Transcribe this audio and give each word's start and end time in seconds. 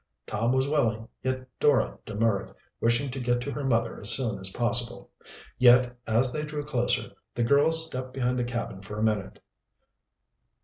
Tom 0.25 0.51
was 0.51 0.67
willing, 0.67 1.07
yet 1.21 1.47
Dora 1.59 1.99
demurred, 2.07 2.55
wishing 2.79 3.11
to 3.11 3.19
get 3.19 3.39
to 3.41 3.51
her 3.51 3.63
mother 3.63 3.99
as 4.01 4.09
soon 4.09 4.39
as 4.39 4.49
possible. 4.49 5.11
Yet, 5.59 5.95
as 6.07 6.33
they 6.33 6.41
drew 6.41 6.63
closer, 6.65 7.11
the 7.35 7.43
girl 7.43 7.71
stepped 7.71 8.11
behind 8.11 8.39
the 8.39 8.43
cabin 8.43 8.81
for 8.81 8.97
a 8.97 9.03
minute. 9.03 9.39